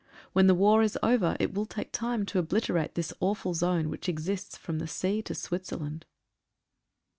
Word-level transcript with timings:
When 0.33 0.47
the 0.47 0.55
war 0.55 0.81
is 0.81 0.97
over 1.03 1.37
it 1.39 1.53
will 1.53 1.67
take 1.67 1.91
time 1.91 2.25
to 2.25 2.39
obliterate 2.39 2.95
this 2.95 3.13
awful 3.19 3.53
zone 3.53 3.87
which 3.91 4.09
exists 4.09 4.57
from 4.57 4.79
the 4.79 4.87
sea 4.87 5.21
to 5.21 5.35
Switzerland. 5.35 6.07